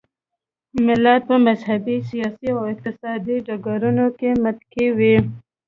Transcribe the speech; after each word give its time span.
ملت 0.85 1.21
په 1.29 1.35
مذهبي، 1.45 1.97
سیاسي 2.09 2.47
او 2.55 2.59
اقتصادي 2.73 3.37
ډګرونو 3.47 4.05
کې 4.19 4.29
متکي 4.43 4.87
وي. 4.97 5.15